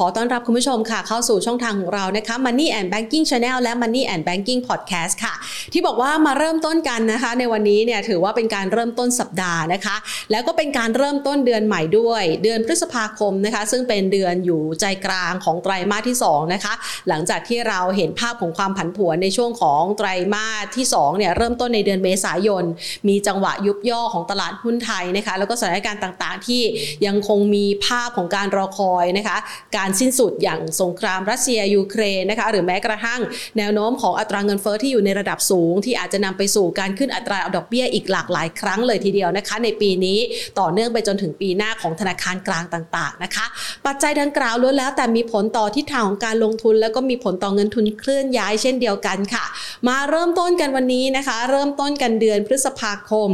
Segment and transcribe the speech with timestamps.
[0.00, 5.34] ขอต้อนรับคุณผู้ชมค่ะ เข้าสู่ช่องทางของเรานะคะ Money and Banking Channel และ Money and Banking Podcast ค่ะ
[5.72, 9.96] ที่บอกว่ามาเริ่มต้นกันนะคะ ในวันนี้เนี่ยถือว่าเป็นการเริ่มต้นสัปดาห์นะคะ
[10.30, 16.72] แล้วก็เป็นการเริ่มต้นเดือนใหม่ด้วย เดือนพฤษภาคมนะคะ ซึ่งเป็นเดือนอยู่ใจกลางของไตรมาสที่2นะคะ
[17.08, 22.64] หลังจากที่เราเห็นภาพของความผันผวนในช่วงของไตรมาสที่2เนี่ยเริ่มต้นในเดือนเมษายน
[23.08, 26.62] มีจังหวะยุบย่อของตลาดหุ้นไทยนะคะแล้วก็สถานการณ์ต่างๆ ที่
[27.06, 29.38] ยังคงมีภาพของการรอคอยนะคะ
[29.76, 33.20] การสิ้นสุดอย่างสงครามรัสเซียยูเครนนะคะหรือแม้กระทั่ง
[33.58, 40.18] แนวโน้มของอัตราเงินเฟอ้อที่อยู่ในระดับสูง ที่อาจจะนำไปสู่การขึ้นอัตราดอกเบี้ยอีกหลากหลายครั้งเลยทีเดียวนะคะ ในปีนี้
[40.60, 43.46] ต่อเนื่องไปจนถึงปีหน้าของธนาคารกลางต่าง ๆนะคะ
[43.86, 49.44] ปัจจัยดังกล่าวล้วนแล้ว แต่มีผลต่อทิศทางของการลงทุน แล้วก็มีผลต่อเงินทุนเคลื่อนย้ายเช่นเดียวกันค่ะ
[49.88, 53.30] มาเริ่มต้นกันวันนี้นะคะ เริ่มต้นกันเดือนพฤษภาคม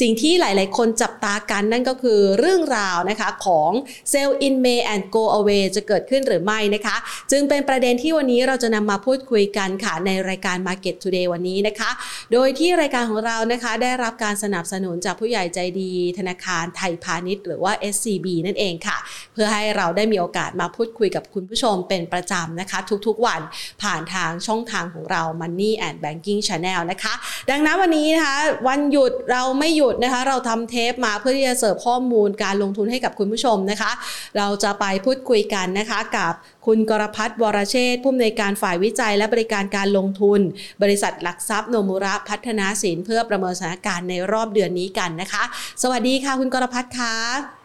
[0.00, 3.70] สิ่งที่หลาย ๆ คนจับตากันนั่นก็คือเรื่องราวนะคะของ
[4.12, 6.96] Sell in May and Go Away จะเกิดดขึ้นหรือไม่นะคะ
[7.32, 11.90] จึงเป็นประเด็นที่วันนี้เราจะนำมาพูดคุยกันค่ะในรายการ Market Today วันนี้นะคะ
[12.32, 18.98] โดยที่รายการของเรานะคะได้รับการสนับสนุนจากผู้ใหญ่ใจดี ธนาคารไทยพาณิชย์ หรือว่า SCB นั่นเองค่ะ
[19.32, 23.40] เพื่อให้เราได้มีโอกาสมาพูดคุยกับคุณผู้ชมเป็นประจำนะคะ ทุกๆวัน
[23.82, 27.14] ผ่านทางช่องทางของเรา Money and Banking Channel นะคะ
[27.50, 28.36] ดังนั้นวันนี้นะคะ
[28.68, 33.90] วันหยุดเราไม่หยุดนะคะ เราทำเทปมาเพื่อที่จะเสิร์ฟข้อมูลการลงทุนให้กับคุณผู้ชมนะคะ
[34.38, 36.32] เราจะไปพูดคุยกันนะคะกับ
[36.66, 40.40] คุณกรพัฒน์วรเชษผู้อำนวยการฝ่ายวิจัยและบริการการลงทุน
[40.82, 45.44] บริษัทหลักทรัพย์โนมุระพัฒนาสินเพื่อประเมินสถานการณ์ในรอบเดือนนี้กันนะคะ
[45.82, 47.57] สวัสดีค่ะ คุณกรพัฒน์คะ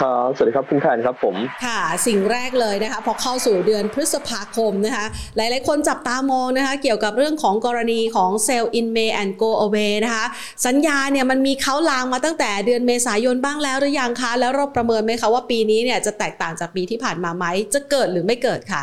[0.00, 10.26] ครับสวัสดีครับคุณแทนครับผม ค่ะ สิ่งแรกเลยนะคะพอเข้าสู่เดือนพฤษภาคมนะคะ หลายๆ คนจับตามองนะคะ เกี่ยวกับเรื่องของกรณีของ Sell in May and Go Away นะคะ
[10.66, 18.82] สัญญาเนี่ยมันมีเขาลางมาตั้งแต่เดือนเมษายนบ้างแล้วหรือยังคะ แล้วเราประเมินไหมคะว่าปีนี้เนี่ยจะแตกต่างจากปีที่ผ่านมาไหม จะเกิดหรือไม่เกิดคะ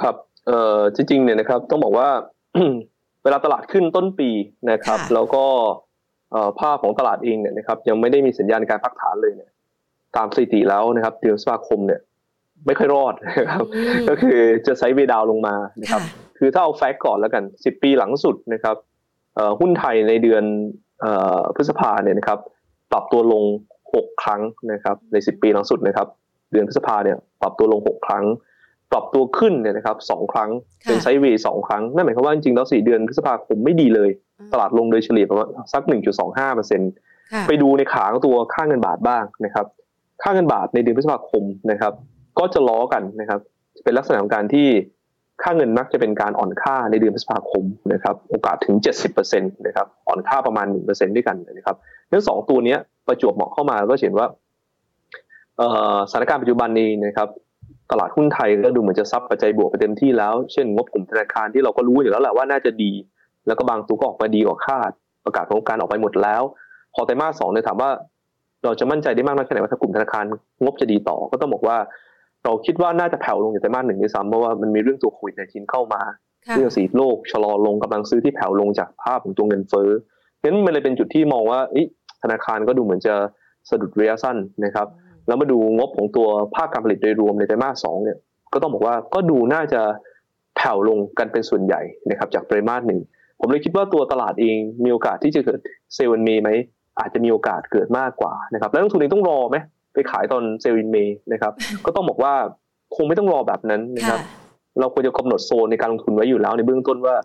[0.00, 0.14] ครับ
[0.46, 2.08] เอ่อจริงๆเนี่ยนะครับต้องบอกว่า
[3.24, 4.30] เวลาตลาดขึ้นต้นปี
[4.70, 5.44] นะครับ แล้วก็
[6.60, 9.50] ภาพของตลาดเองเนี่ยนะครับยังไม่ได้มีสัญญาณการพักฐานเลยเนี่ย
[10.16, 12.00] ตามสถิติแล้วนะครับเดือนสภาคมเนี่ย
[12.66, 13.66] ไม่ค่อยรอดนะครับ
[14.08, 16.02] ก็คือจะ sideway down ลงมานะครับ
[16.38, 18.76] คือถ้าเอา fact ก่อนแล้วกันสิบปีหลังสุดนะครับ
[19.60, 20.44] หุ้นไทยในเดือน
[21.56, 22.38] พฤษภาเนี่ยนะครับ
[22.92, 23.44] ปรับตัวลง
[23.94, 24.40] หกครั้ง
[24.72, 26.06] นะครับในสิบปีหลังสุดนะครับ
[26.52, 28.24] เดือนพฤษภาเนี่ยปรับตัวลงหกครั้ง
[28.92, 30.50] ปรับตัวขึ้นเนี่ยนะครับสองครั้ง
[30.84, 34.10] เป็น sideway สองครั้งนั่นหมายความว่าจริงๆแล้วสี่เดือนพฤษภาคมไม่ดีเลย
[34.52, 36.90] ตลาดลงโดยเฉลี่ยประมาณสักหนึ่งจุดสองห้าเปอร์เซ็นต์
[37.48, 39.66] ไปดูในขาของตัวค่าเงินบาทบ้างนะครับ
[40.24, 41.92] ค่าเงินบาทในเดือนพฤษภาคมนะครับ
[42.38, 43.40] ก็จะล้อกันนะครับ
[43.84, 44.68] เป็นลักษณะของการที่
[45.42, 48.74] ค่าเงินมักจะเป็นการอ่อนค่าในเดือนพฤษภาคมนะครับโอกาสถึง
[49.14, 51.76] 70%นะครับอ่อนค่าประมาณ 1%ด้วยกันนะครับ
[52.08, 52.76] เรื่องสองตัวนี้
[53.06, 54.26] ประจวบเหมาะเข้ามาก็เห็นว่า
[56.10, 57.28] สถานการณ์ปัจจุบันนี้นะครับ
[57.90, 62.92] ตลาดหุ้นไทยก็ดูเหมือนจะซับปัจจัยบวกไปเต็มที่แล้วเช่นงบกลุ่มธนาคารที่เราก็รู้อยู่แล้วแหละว่าน่าจะดี
[63.46, 64.90] แล้วก็บางตัวก็ออกมาดีกว่าคาด
[65.24, 66.42] ประกาศของการออกไปหมดแล้ว
[66.94, 67.90] พอไตรมาสสองเนี่ยถามว่า
[68.64, 70.24] เราจะมั่นใจได้มากน้อยแค่ไหนว่าถ้ากลุ่มธนาคาร
[70.64, 71.76] งบจะดีต่อ ก็ต้องบอกว่า
[72.44, 76.02] เราคิดว่าน่าจะแผ่วลงอย่างไตรมาสหนึ่งด้วยซ้ำเพราะว่ามันมีเรื่องตัวโควิดในจีนเข้ามา
[76.56, 79.88] เรื่องสีโลกชะลอลงกำลังซื้อที่แผ่วลงจากภาพของตัวเงินเฟ้อ
[80.42, 81.60] นั้นมันเลยเป็นจุดที่มองว่า
[82.22, 83.14] ธนาคารก็ดูเหมือนจะ
[83.70, 84.88] สะดุดระยะสั้นนะครับ
[85.26, 88.18] แล้วมาดูงบของตัวภาคการผลิตโดยรวมในไตรมาสสองเนี่ย
[88.52, 89.82] ก็ต้องบอกว่าก็ดูน่าจะ
[90.56, 93.00] แผ่วลงกันเป็นส่วนใหญ่นะครับจากไตรมาสหนึ่ง
[93.40, 95.60] ผมเลยคิดว่าตัวตลาดเองมีโอกาสที่จะเกิด
[95.94, 96.50] Sell in May ไหม
[96.98, 99.56] อาจจะมีโอกาสเกิดมากกว่านะครับแล้วนักทุนเองต้องรอไหม
[99.94, 101.52] ไปขายตอน Sell in May นะครับ
[101.86, 102.34] ก็ต้องบอกว่า
[102.96, 104.20] คงไม่ต้องรอแบบนั้นนะครับ
[104.80, 107.16] เราควรจะกำหนดโซนในการลงทุนไว้อยู่แล้วในเบื้องต้นว่า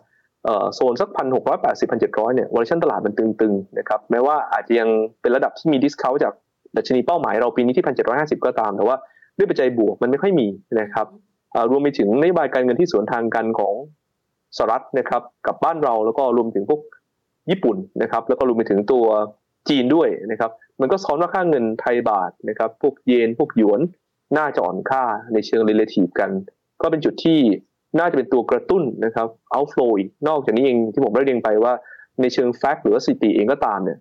[0.75, 4.89] โซนสักพันหกร้อยแปดสิบพันเจ็ดร้อยเนี่ยวอลชั่นตลาดมันตึงๆนะครับแม้ว่าอาจจะยัง
[5.21, 6.33] เป็นระดับที่มี discount จาก
[6.77, 8.95] ดัชนีเป้าหมายเราปีนี้ที่พันเจ็ดร้อยห้าสิบก็ตาม แต่ว่า
[9.37, 10.47] ด้วยปัจจัยบวกมันไม่ค่อยมี
[10.79, 11.07] นะครับ
[11.71, 13.73] รวมไปถึงนโยบายการเงินที่สวนทางกันของ
[14.57, 16.81] สหรัฐนะครับกับบ้านเราแล้วก็รวมถึงพวก
[17.49, 19.05] ญี่ปุ่นนะครับแล้วก็รวมไปถึงตัว
[19.69, 20.51] จีนด้วยนะครับ
[20.81, 23.81] มันก็ซ้อนว่าค่าเงินไทยบาทนะครับพวกเยนพวกหยวน
[24.37, 25.03] น่าจะอ่อนค่า
[25.33, 26.31] ในเชิง relative กัน
[26.81, 27.39] ก็เป็นจุดที่
[27.99, 31.73] น่าจะเป็นตัวกระตุ้นนะครับ outflow อีกนอกจากนี้เองที่ผมได้เรียนไปว่า
[32.21, 33.97] ในเชิง fact หรือว่าสถิติเองก็ตามเนี่ย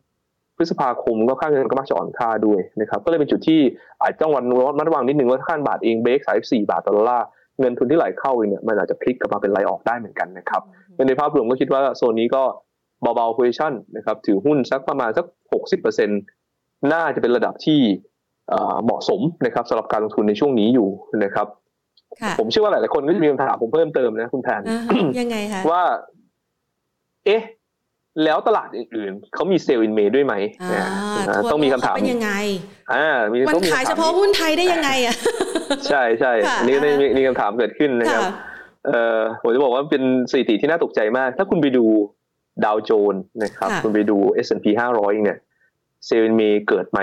[0.56, 3.60] พฤษภาคมก็ค่าเงินก็มักจะอ่อนค่าด้วยนะครับก็เลยเป็นจุดที่
[4.00, 4.44] อาจจะต้องระ
[4.78, 7.26] มัดระวังนิดนึงว่าค่าบาทเองเบรกสามสี่บาทต่อดอลลาร์
[7.60, 10.62] เงินทุนที่ไหลเข้าเองเนี่ยมันอาจจะพลิกกลับมาเป็นไหลออกได้เหมือนกันนะครับ
[11.08, 12.42] ในภาพรวมก็คิดว่าโซนนี้ก็
[13.02, 16.08] เบาๆ position นะครับถือหุ้นสักประมาณสักหกสิบเปอร์เซ็น
[16.92, 17.80] น่าจะเป็นระดับที่
[18.84, 20.88] เหมาะสมนะครับสำหรับการลงทุนในช่วงนี้อยู่
[21.24, 21.46] นะครับ
[22.38, 24.62] ผมเชื่อว่าหลายๆคนก็จะมีคำถามผมเพิ่มเติมนะคุณแทน
[25.20, 25.82] ยังไงคะว่า
[27.26, 27.42] เอ๊ะ
[28.24, 30.34] แล้วตลาดอื่นๆเขามี Sell in May ด้วยไหม
[31.52, 32.30] ต้องมีคำถามเป็นยังไง
[32.92, 33.08] อ่า
[33.48, 35.16] มันขายเฉพาะหุ้นไทยได้ยังไงอะ
[35.88, 38.32] ใช่ใช่ค่ะอันนี้ก็ได้มีมีคำถามเกิดขึ้นนะครับค่ะ
[38.86, 41.86] เอ่อผมจะบอกว่าเป็นสถิติที่น่าตกใจมาก ถ้าคุณไปดู
[42.64, 44.66] ดาวโจนส์นะครับค่ะคุณไปดู S&P
[44.96, 45.38] 500เนี่ย
[46.06, 47.00] เซเวนเมเกิดไหม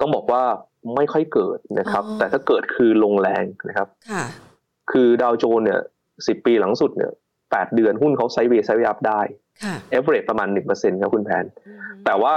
[0.00, 0.42] ต้องบอกว่า
[0.96, 4.24] ไม่ค่อยเกิดนะครับ แต่ถ้าเกิดคือลงแรงนะครับค่ะ
[4.92, 5.80] คือดาวโจนส์เนี่ย
[6.26, 7.10] สิบปีหลังสุดเนี่ย
[7.50, 9.20] แปดเดือนหุ้นเขาไซด์เวย์ไซด์เวย์อัพได้
[9.64, 12.34] ค่ะเอเวอเรจประมาณหนึ่งเปอร์เซ็นต์ครับคุณแพนอืมแต่ว่า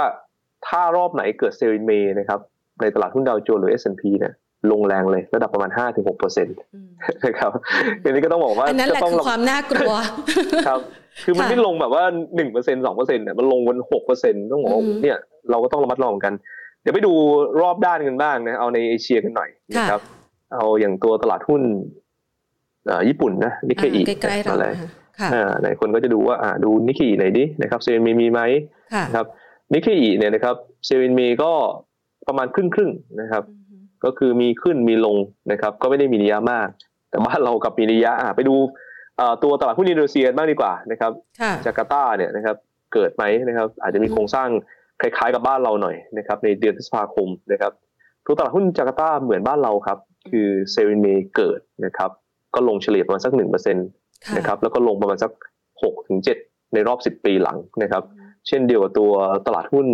[0.68, 2.40] ถ้ารอบไหนเกิด Sell in May นะครับ
[2.80, 4.32] ในตลาดหุ้นดาวโจนส์หรือ S&P เนี่ย
[4.72, 6.88] ลงแรงเลยระดับประมาณ 5-6%เปอร์เซ็นต์อืม
[7.24, 7.50] นะครับ
[8.02, 9.92] อันนี้ก็ต้องบอกว่าอันนั้นแหละก็ต้คือระความน่ากลัว
[10.68, 10.80] ครับ
[11.24, 12.04] คือมันค่ะไม่ลงแบบว่า
[12.36, 15.18] หนึ่งเปอร์เซ็นสองเปอร์เซ็นเนี่ยมันลงวันหกเปอร์เซ็นต้องบอกว่าอืมเนี่ย
[15.50, 16.32] เราก็ต้องระมัดระวังกัน
[16.82, 17.12] เดี๋ยวไปดู
[17.60, 20.00] รอบด้านกันบ้างนะเอาในเอเชียกันหน่อยนะครับ
[20.54, 21.62] เอาอย่างตัวตลาดหุ้น
[22.86, 24.88] เอ่อญี่ปุ่นนะนิเคอีอ่าใกล้ๆเราอะไรนะคะ
[25.20, 28.40] ค่ะอ่าหลายคนก็จะดูว่าอ่าดูนิเคอีไหนดินะครับ Sell in May มีไหม
[28.94, 29.26] ค่ะนะครับ
[29.74, 30.56] นิเคอีเนี่ยนะครับ
[30.86, 31.52] Sell in May ก็
[32.28, 33.63] ประมาณครึ่งครึ่งๆนะครับอืม
[34.04, 35.16] ก็คือมีขึ้นมีลง
[35.52, 36.68] นะครับ ก็ไม่ได้มีนัยยะมาก
[37.10, 38.54] แต่บ้านเรากลับมีนัยยะอะไปดู
[39.16, 42.56] เอ่อตัวตลาดหุ้นอินโดนีเซียบ้างดีกว่านะครับค่ะจาการ์ตาเนี่ยนะครับ
[42.94, 44.48] เกิดไหมนะครับ อาจจะมีโครงสร้าง
[45.00, 47.72] คล้ายๆกับบ้านเราหน่อยนะครับ ในเดือนพฤษภาคมนะครับ
[48.26, 49.98] ตัวตลาดหุ้นจาการ์ตาเหมือนบ้านเราครับ
[50.30, 51.06] คือ Sell in May
[51.36, 52.10] เกิดนะครับ
[52.54, 53.86] ก็ลงเฉลี่ยประมาณสักหนึ่งเปอร์เซ็นต์
[54.24, 55.32] ค่ะนะครับ แล้วก็ลงประมาณสัก
[55.82, 56.38] หกถึงเจ็ด
[56.74, 58.02] ในรอบสิบปีหลังนะครับ
[58.48, 59.12] เช่นเดียวกับตัว
[59.46, 59.86] ตลาดหุ้น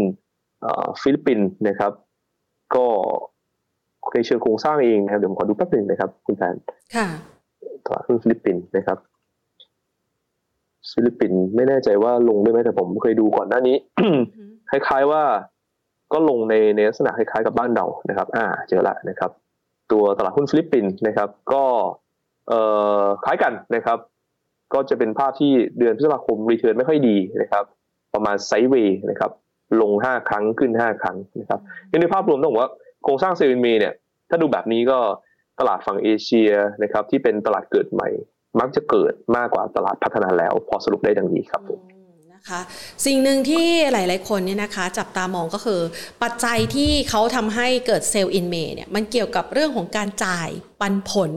[0.63, 1.93] เอ่อฟิลิปปินส์นะครับ
[2.75, 2.87] ก็
[4.15, 6.55] ในเชิงโครงสร้างเองนะครับเดี๋ยวผมขอดูแป๊บหนึงนะครับ คุณแฟน
[6.97, 7.07] ค่ะ
[7.85, 8.99] ตลาดหุ้นฟิลิปปินส์นะครับ
[10.91, 13.77] ฟิลิปปินส์ไม่แน่ใจว่าลงได้ไหมแต่ผมเคยดูก่อนหน้านี้
[14.71, 15.23] คล้ายๆว่า
[16.13, 19.31] ก็ลงในในลักษณะคล้ายๆกับบ้านเรานะครับ อ่า เจอละนะครับ
[19.93, 21.65] ตัวตลาดหุ้นฟิลิปปินส์นะครับ ก็
[22.49, 22.61] เอ่
[23.03, 23.99] อคล้ายกันนะครับ
[24.75, 27.65] ก็จะเป็นภาพที่เดือนพฤษภาคม return ไม่ค่อยดีนะครับ
[28.15, 29.31] ประมาณ sideway นะครับ
[29.81, 31.61] ลงห้าครั้งขึ้นห้าครั้งนะครับ
[32.01, 33.95] ในภาพรวมต้องบอกว่า โครงสร้าง Sell in May เนี่ย
[34.29, 34.99] ถ้าดูแบบนี้ก็
[35.61, 36.51] ตลาดฝั่งเอเชีย
[36.83, 38.09] นะครับที่เป็นตลาดเกิดใหม่
[38.61, 42.61] มักจะเกิดมากกว่าตลาดพัฒนาแล้ว พอสรุปได้ดังนี้ครับผมอืมนะคะ
[43.07, 45.81] สิ่งหนึ่งที่หลาย ๆ คนเนี่ยนะคะจับตามองก็คือ
[46.23, 50.49] ปัจจัยที่เขาทำให้เกิดเซลล์อินเมเนี่ยมันเกี่ยวกับเรื่องของการจ่าย
[50.81, 51.31] ปันผล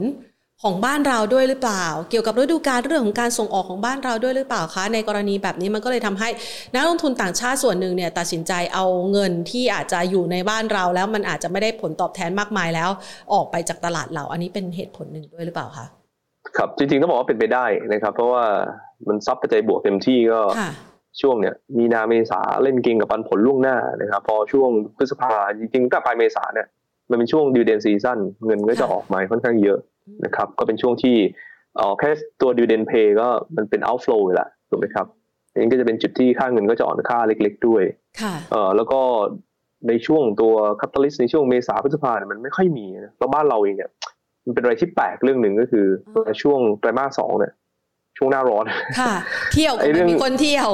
[0.64, 6.28] ของบ้านเราด้วยหรือเปล่า เกี่ยวกับฤดูกาลเรื่องของการส่งออกของบ้านเราด้วยหรือเปล่าคะ ในกรณีแบบนี้มันก็เลยทำให้
[6.74, 12.90] นักลงทุนต่างชาติส่วนหนึ่งเนี่ยตัดสินใจเอาเงินที่อาจจะอยู่ในบ้านเรา แล้วมันอาจจะไม่ได้ผลตอบแทนมากมายแล้ว
[13.32, 15.86] ออกไปจากตลาดเราอันนี้เป็นเหตุผลหนึ่งด้วยหรือเปล่าคะ
[16.56, 18.44] ครับจริงๆต้องบอกว่าเป็นไปได้นะครับ เพราะว่า
[19.08, 20.70] มันซับปัจจัยบวกเต็มที่ก็ค่ะ
[21.20, 26.66] ช่วงเนี่ยมีนาเมษาเล่นเกมกับปันผลล่วงหน้านะครับ พอช่วงพฤษภาจริงๆตั้งแต่ปลายเมษาเนี่ย
[27.10, 29.78] มันเป็นช่วง dividend season เงินก็จะค่ะออกมาค่อนข้างเยอะ
[30.24, 31.16] นะครับ ก็เป็นช่วงที่
[31.76, 32.10] เอ๋อแค่
[32.40, 35.06] ตัว dividend pay ก็มันเป็น outflow อยู่แล้วถูกไหมครับ
[35.52, 37.82] อันนี้ก็จะเป็นจุดที่ค่าเงินก็จะอ่อนค่าเล็ก ๆ ด้วย
[38.20, 39.00] ค่ะเออแล้วก็
[39.88, 43.90] ในช่วงตัวคัต a ลิสในช่วงเมษาพฤษภาเนี่ยมันไม่ค่อยมีนะแล้วบ้านเราเองเนี่ย
[44.44, 47.52] มันเป็นอะไรที่แปลกเรื่องหนึ่งก็คืออืมในช่วงไตรมาสสองเนี่ย
[48.18, 48.64] ช่วงหน้าร้อน
[49.00, 49.12] ค่ะ
[49.52, 50.68] เที่ยวก็ไอ้เรื่ไม่องมีคนเที่ยว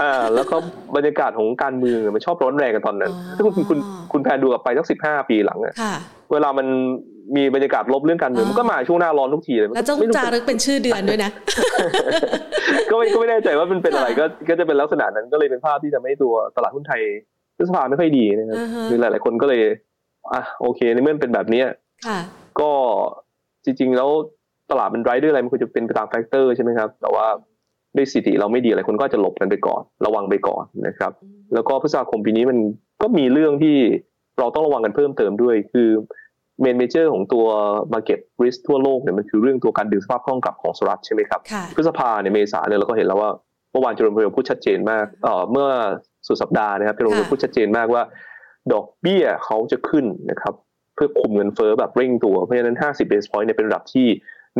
[0.00, 0.56] อ่าแล้วก็
[0.96, 3.78] บรรยากาศของการเมืองมันชอบร้อนแรงกันตอนนั้นอ๋อถ้าคุณคุณ
[4.12, 5.94] คุณแพนดูกลับไปสักสิบห้าปีหลังอะค่ะ
[6.32, 6.66] เวลามัน
[7.36, 11.30] มีบรรยากาศลบเรื่องการเมืองอ๋อมันก็มาช่วงหน้าร้อนทุกทีเลยแล้วต้องไม่รู้จารึกเป็นชื่อเดือนด้วยนะ
[12.90, 17.02] ก็ไม่ก็ไม่แน่ใจว่ามันเป็นอะไรค่ะก็ก็จะเป็นลักษณะนั้นก็เลยเป็นภาพที่ทำให้ตัวตลาดหุ้นไทย
[17.56, 19.62] พฤษภาไม่ค่อยดีนะครับอ่าฮะคือหลาย ๆ คนก็เลย
[20.32, 21.66] อะโอเคในเมื่อมันเป็นแบบเนี้ย
[22.06, 22.18] ค่ะ
[22.60, 22.70] ก็
[23.64, 24.10] จริง ๆ แล้ว
[24.70, 27.26] ตลาดมันไรด้วยอะไรมันควรจะเป็นไปตาม factor ใช่ไหมครับ แต่ว่า
[27.96, 31.12] ด้วยสถิติเราไม่ดีอะไรคนก็จะหลบกันไปก่อน ระวังไปก่อนนะครับ
[31.54, 32.58] แล้วก็พฤษภาคมปีนี้มัน
[33.02, 33.76] ก็มีเรื่องที่
[34.38, 35.88] เราต้องระวังกันเพิ่มเติมด้วย คือ
[36.60, 37.46] main major ของตัว
[37.92, 43.30] Market Risk ทั่วโลกเนี่ยมันคือเรื่องตัวการดึงสภาพคล่องกลับของสหรัฐใช่ไหมครับค่ะพฤษภาเนี่ยเมษาเนี่ยเราก็เห็นแล้วว่า
[43.72, 45.68] เมื่อวานเจอร์มเพลพูดชัดเจนมากเอ่อเมื่อ
[46.26, 48.02] สุดสัปดาห์นะครับเจอร์มเพลค่ะพูดชัดเจนมากว่า
[48.72, 50.54] ดอกเบี้ยเขาจะขึ้นนะครับ
[50.94, 54.06] เพื่อคุมเงินเฟ้อแบบเร่งตัว เพราะฉะนั้น 50 basis point เนี่ยเป็นระดับที่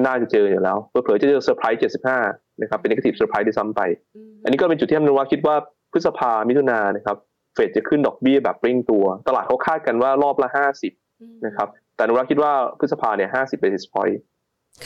[0.04, 1.80] น่าจะเจออยู่แล้วเผลอๆจะเจอเซอร์ไพรส์
[2.20, 3.80] 75นะครับเป็น negative surprise ด้วยซ้ำไป
[4.44, 5.56] อันนี้ก็เป็นจุดที่ท่านนุวัฒน์คิดว่า
[5.92, 7.16] พฤษภามิถุนายนนะครับ
[7.54, 10.48] เฟดจะขึ้นดอกเบี้ยแบบเร่งตัว ตลาดเขาคาดกันว่ารอบละ
[10.94, 14.18] 50นะครับ แต่อนุรักษ์คิดว่าพฤษภาเนี่ย50 basis point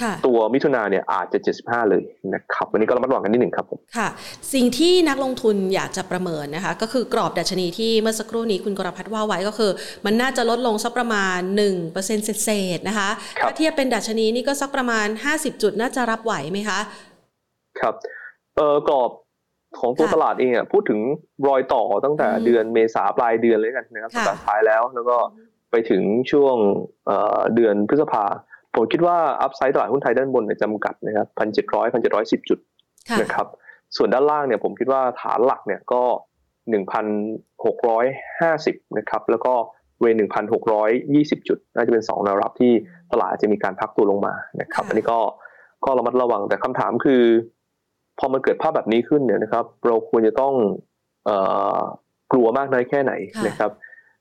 [0.01, 2.03] ค่ะตัวมิถุนาเนี่ยอาจจะ 75 เลย
[2.35, 4.09] นะครับวันนี้ก็ระมัดระวังกันนิดหนึ่งครับผมค่ะ
[4.55, 9.71] สิ่งที่นักลงทุนอยากจะประเมินนะคะ ก็คือกรอบดัชนีที่เมื่อสักครู่นี้คุณกรพัฒน์ว่าไว้ก็คือ
[10.05, 11.39] มันน่าจะลดลงสักประมาณ
[11.81, 13.09] 1%เศษๆนะคะ
[13.39, 16.79] ครับถ้าเทียบเป็นดัชนีนี่ก็สักประมาณ 50 จุดน่าจะรับไหวไหมคะ
[17.81, 17.95] ครับ
[18.57, 19.11] เอ่อกรอบ
[19.81, 21.01] ของตัวค่ะตลาดเองอะพูดถึง
[21.49, 25.17] รอยต่อตั้งแต่อืมเดือนเมษาปลายเดือนเลยกันนะครับค่ะสัปดาห์ท้ายแล้วแล้วก็
[25.71, 26.57] ไปถึงช่วง
[27.07, 28.25] เอ่อเดือนพฤษภา
[28.75, 32.59] ผมคิดว่าอัพไซด์ตลาดหุ้นไทยด้านบนเนี่ยจำกัดนะครับพันเจ็ดร้อยพันเจ็ดร้อยสิบจุด
[33.09, 33.47] ค่ะนะครับ
[33.97, 36.03] ส่วนด้านล่างเนี่ยผมคิดว่าฐานหลักเนี่ยก็
[36.71, 37.07] หนึ่งพัน
[37.67, 38.07] หกร้อย
[38.41, 39.55] ห้าสิบนะครับแล้วก็
[40.01, 42.73] เวหนึ่งพันหกร้อยยี่สิบจุด น่าจะเป็นสองแนวรับที่
[43.13, 45.19] ตลาดจะมีการพักตัวลงมานะครับอันนี้ก็
[45.85, 47.23] ก็ระมัดระวังแต่คำถามคือ
[48.19, 50.55] พอมันเกิดภาพแบบนี้ขึ้นเนี่ยนะครับ เราควรจะต้อง
[51.27, 51.37] เอ่
[51.77, 51.79] อ
[52.33, 53.13] กลัวมากน้อยแค่ไหน
[53.47, 53.71] นะครับ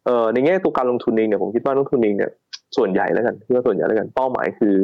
[0.05, 2.31] เอ่อในแง่ตัวการลงทุนเองเนี่ยผมคิดว่านักทุนเองเนี่ย
[2.77, 4.75] ส่วนใหญ่แล้วกันที่ว่าส่วนใหญ่แล้วกันเป้าหมายคือ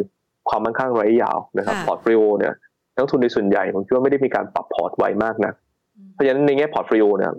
[0.49, 2.53] ความมั่นคงระยะยาวนะครับ portfolio เนี่ย
[2.95, 5.53] นักทุนในส่วนใหญ่ผมคิดว่าไม่ได้มีการปรับพอร์ตไวมากนะ
[6.13, 7.31] เพราะฉะนั้นในแง่ portfolio เนี่ย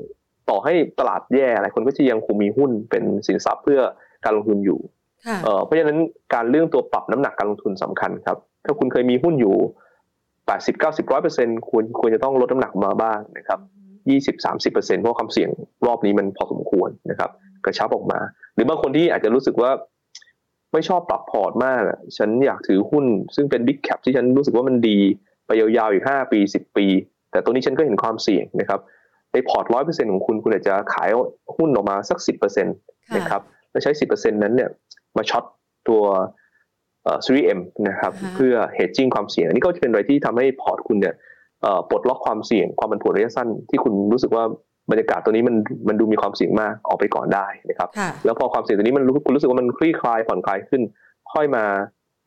[0.50, 3.80] ต่อให้ตลาดแย่หลายคนก็จะยังคงมีหุ้นเป็นสินทรัพย์เพื่อ
[4.24, 4.80] การลงทุนอยู่
[5.64, 5.98] เพราะฉะนั้น
[6.34, 9.56] การเรื่องตัวปรับน้ำหนักการลงทุนสำคัญครับ ถ้าคุณเคยมีหุ้นอยู่
[10.36, 13.60] 80 90 100เปอร์เซ็นต์ควรควรจะต้องลดน้ำหนักมาบ้างนะครับ
[14.36, 15.50] 20 30เปอร์เซ็นต์เพราะความเสี่ยง
[15.86, 17.30] รอบนี้มันพอสมควรนะครับ
[17.64, 18.20] กระชับออกมา
[18.54, 19.70] หรือบางคนที่อาจจะรู้สึกว่า
[20.72, 21.80] ไม่ชอบปรับพอร์ตมาก
[22.18, 23.04] ฉันอยากถือหุ้น
[23.36, 24.98] ซึ่งเป็น big cap ที่ฉันรู้สึกว่ามันดี
[25.46, 26.86] ไปยาวๆอีก 5 ปี 10 ปี
[27.30, 28.80] แต่ตัวนี้ฉันก็เห็นความเสี่ยงนะครับ
[29.32, 31.08] ในพอร์ตร้อยเปอร์เซ็นของคุณ คุณอาจจะขาย
[31.56, 32.76] หุ้นออกมาสักสิบเปอร์เซ็นต์
[33.16, 34.70] นะครับ แล้วใช้สิบเปอร์เซ็นต์นั้นเนี่ย
[35.16, 35.44] มา short
[35.88, 36.02] ตัว
[37.24, 41.14] series M นะครับเพื่อ hedging ความเสี่ยงนี่ก็จะเป็นอะไรที่ทำให้พอร์ตคุณเนี่ย
[41.90, 44.44] ปลดล็อกความเสี่ยงความผันผวนระยะสั้นที่คุณรู้สึกว่า
[44.90, 45.56] บรรยากาศตัวนี้มัน
[45.88, 47.88] มันดูมีความเสี่ยงมากออกไปก่อนได้นะครับ
[48.24, 50.82] แล้วพอความเสี่ยงตัวนี้มันคุณรู้สึกว่ามันคลี่คลายผ่อนคลายขึ้น
[51.32, 51.64] ค่อยมา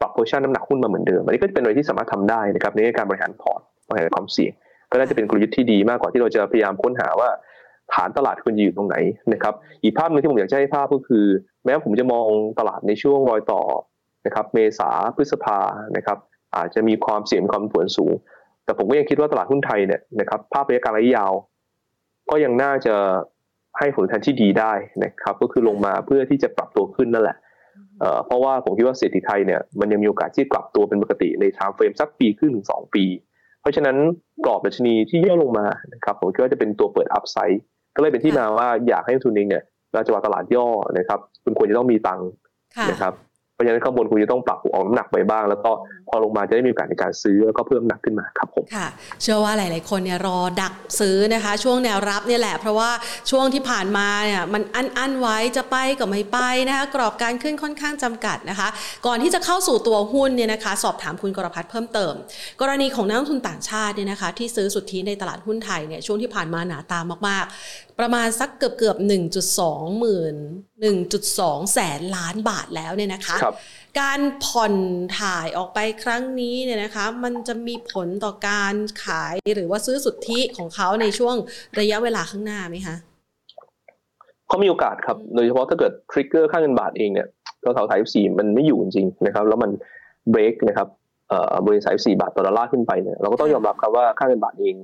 [0.02, 4.54] ปรับโพชั่นน้ำหนักหุ้นมาเหมือนเดิมอันนี้ก็จะเป็นอะไรที่สามารถทำได้นะครับในการบริหารพอร์ตบริหารความเสี่ยง
[4.92, 7.30] ก็น่าจะเป็นกลยุทธ์ที่ดีมากกว่าที่เราจะพยายามค้นหาว่า
[7.94, 8.98] ฐานตลาดควรอยู่ตรงไหน
[9.34, 11.26] นะครับ อีกภาพหนึ่งที่ผมอยากจะให้ภาพก็คือ
[11.64, 12.28] แม้ผมจะมอง
[12.60, 13.62] ตลาดในช่วงรอยต่อ
[14.26, 15.60] นะครับเมษาพฤษภา
[15.98, 16.18] นะครับ
[16.56, 18.14] อาจจะมีความเสี่ยงความผันผวนสูง
[18.66, 21.34] แต่ผมก็ยังคิดว่าตลาดหุ้นไทยเนี่ยนะครับภาพระยะกลางระยะยาว
[22.30, 22.96] ก็ยังน่าจะ
[23.80, 27.38] ให้ผลตอบแทนที่ดีได้นะครับ ก็คือลงมาเพื่อที่จะปรับตัวขึ้นนั่นแหละ
[28.26, 33.06] เพราะว่าผมคิดว่าเศรษฐกิจไทยเนี่ยมันยังมีโอกาสที่กลับตัวเป็นปกติใน timeframe สักปีครึ่งถึงสองปี
[33.62, 33.98] เพราะฉะนั้น
[34.46, 37.62] กรอบดัชนีที่ย่อลงมานะครับผมคิดว่าจะเป็นตัวเปิด upside
[37.96, 39.64] ก็เลยเป็นที่มาว่าอยากให้ทุนเองเนี่ย
[39.94, 40.68] เราจะว่าตลาดย่อ
[40.98, 42.28] นะครับคุณควรจะต้องมีตังค์
[42.92, 43.14] นะครับ
[43.56, 45.72] เพราะฉะนั้นข้างบนคุณจะต้องปรับออกน้ำหนักไปบ้าง แล้วก็
[46.10, 48.88] พอลงมาจะได้มีโอกาสในการซื้อแล้วก็เพิ่มหนักขึ้นมาครับผมค่ะ
[49.22, 52.90] เชื่อว่าหลาย ๆ คนเนี่ยรอดักซื้อนะคะ ช่วงแนวรับเนี่ยแหละ เพราะว่า
[53.32, 58.68] ช่วงที่ผ่านมาเนี่ยมันอันอันไว้จะไปกับไม่ไปนะคะกรอบการขึ้นค่อนข้างจำกัดนะคะ
[59.06, 62.14] ก่อนที่จะเข้าสู่ตัวหุ้นเนี่ยนะคะ สอบถามคุณกรพัฒน์เพิ่มเติม
[62.62, 68.98] กรณีของนักลงทุนต่างชาติเนี่ยนะคะ ที่ซื้อสุทธิในตลาดหุ้นไทยเนี่ยช่วงที่ผ่านมาหนาตามมาก ๆ ประมาณสักเกือบเกือบ
[69.48, 70.36] 1.2 หมื่น
[71.04, 73.38] 1.2 แสนล้านบาทแล้วเนี่ยนะคะ
[74.00, 74.74] การผ่อน
[75.20, 78.74] ถ่ายออกไปครั้งนี้เนี่ยนะคะมันจะมีผลต่อการ
[79.04, 81.36] ขายหรือว่าซื้อสุทธิของเขาในช่วง
[81.80, 82.96] ระยะเวลาข้างหน้าไหมคะ
[84.48, 87.28] เขามีโอกาสครับ โดยเฉพาะถ้าเกิดทริกเกอร์ค่าเงินบาทเองเนี่ย
[87.64, 89.72] ตัวเสาสายสี่มันไม่อยู่จริงๆนะครับ แล้วมัน
[90.32, 90.88] เบรกนะครับ
[91.68, 94.76] บริษัทสี่บาทต่อดอลลาร์ขึ้นไปเนี่ยเราก็ต้องยอมรับครับว่าค่าเงินบาทเอง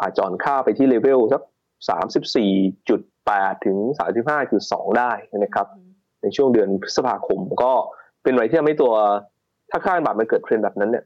[0.00, 1.42] อาจอ่อนค่าไปที่ level สัก
[1.88, 2.52] สามสิบสี่
[2.88, 5.66] จุดแปดถึงสามสิบห้าจุดสองได้นะครับ
[6.22, 7.72] ในช่วงเดือนพฤษภาคมก็
[8.22, 8.92] เป็นอะไรที่ทำให้ตัว
[9.70, 11.04] ถ้าค่าเงินบาทมันเกิดเทรนแบบนั้นเนี่ย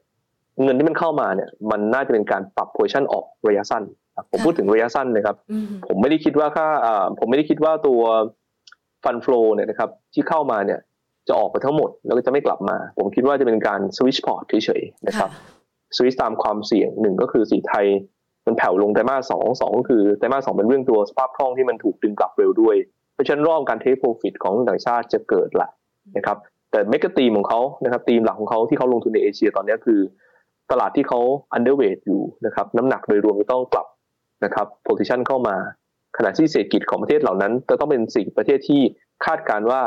[0.62, 3.82] เงินที่มันเข้ามาเนี่ยมันน่าจะเป็นการปรับ position ออกระยะสั้น
[4.30, 5.36] ผมพูดถึงระยะสั้นนะครับ
[5.88, 6.68] ผมไม่ได้คิดว่าค่า
[7.18, 8.00] ผมไม่ได้คิดว่าตัว
[9.04, 10.80] fund flow เนี่ยนะครับที่เข้ามาเนี่ย
[11.28, 15.30] จะออกไปทั้งหมดแล้วก็จะไม่กลับมา ผมคิดว่าจะเป็นการสวิชพอร์ตเฉยๆนะครับ
[15.96, 17.86] สวิชตามความเสี่ยงหนึ่งก็คือเศรษฐกิจไทย
[18.48, 22.76] มันแผ่วลงไตรมาสสองสองก็คือไตรมาสสองเป็นเรื่องตัวสภาพคล่องที่มันถูกดึงกลับเร็วด้วย
[23.14, 25.70] เพราะฉะนั้นรอบการ take profit ของต่างชาติจะเกิดแหละ
[26.16, 26.36] นะครับ
[26.70, 30.00] แต่ mega theme ของเขานะครับตีมหลักของเขาที่เขาลงทุนในเอเชียตอนนี้คือ
[30.70, 31.20] ตลาดที่เขา
[31.52, 33.86] underweight อยู่นะครับน้ำหนักโดยรวมจะต้องกลับ
[34.44, 35.56] นะครับ position เข้ามา
[36.16, 38.80] ขณะที่เศรษฐกิจของประเทศเหล่านั้น จะต้องเป็นสิ่งประเทศที่
[39.24, 39.80] คาดการว่า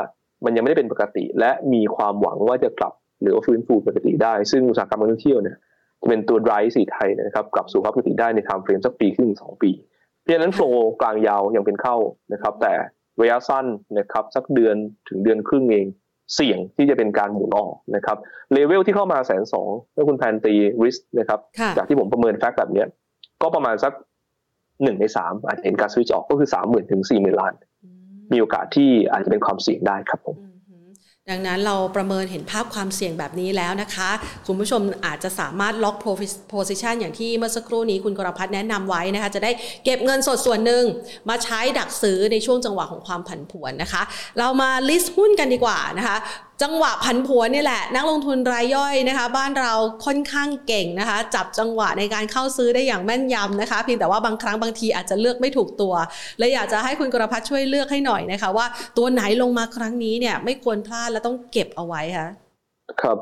[0.44, 2.92] มันยังไม่ได้เป็นปกติ และมีความหวังว่าจะกลับ
[3.22, 5.56] หรือว่าฟื้นฟูปกติได้ ซึ่งอุตสาหกรรมการท่องเที่ยวเนี่ย
[6.08, 9.70] เป็นตัวไดรฟ์สีไทยนะครับกลับสู่ภาพปกติได้ใน timeframe สักปีครึ่งสองปี
[10.20, 11.96] เพราะฉะนั้น flow กลางยาวยังเป็นเข้า
[12.32, 12.72] นะครับ แต่
[13.20, 13.66] ระยะสั้น
[13.98, 14.74] นะครับสักเดือน
[15.08, 15.86] ถึงเดือนครึ่งเอง
[16.34, 18.16] เสี่ยงที่จะเป็นการหมุนออกนะครับ
[18.52, 21.40] เลเวลที่เข้ามาแสนสองถ้าคุณแพนตี risk นะครับ
[21.76, 22.84] จากที่ผมประเมิน fact แบบนี้
[23.42, 23.92] ก็ประมาณสัก
[24.82, 27.54] หนึ่งในสามอาจจะเห็นการสวิตช์ออกก็คือสามหมื่นถึงสี่หมื่นล้าน
[28.32, 30.36] มีโอกาสที่อาจจะเป็นความเสี่ยงได้ครับผม
[31.30, 34.10] ดังนั้นเราประเมินเห็นภาพความเสี่ยงแบบนี้แล้วนะคะ
[34.46, 35.96] คุณผู้ชมอาจจะสามารถล็อก
[36.50, 39.50] position อย่างที่เมื่อสักครู่นี้คุณกรพัฒน์แนะนำไว้นะคะ จะได้
[39.84, 40.84] เก็บเงินสดส่วนหนึ่ง
[41.28, 44.02] มาใช้ดักซื้อในช่วงจังหวะของความผันผวนนะคะ
[44.38, 46.16] เรามา list หุ้นกันดีกว่านะคะ
[46.62, 49.72] จังหวะผันผวนนี่แหละ นักลงทุนรายย่อยนะคะ บ้านเรา
[50.06, 55.94] ค่อนข้างเก่งนะคะ จับจังหวะในการเข้าซื้อได้อย่างแม่นยำนะคะเพียงแต่ว่าบางครั้งบางทีอาจจะเลือกไม่ถูกตัว
[56.38, 58.66] เลยอยากจะให้คุณกรพัฒช่วยเลือกให้หน่อยนะคะ ว่า
[58.98, 62.28] ตัวไหนลงมาครั้งนี้เนี่ยไม่ควรพลาดและต้องเก็บเอาไว้ค่ะ
[63.02, 63.18] ครับ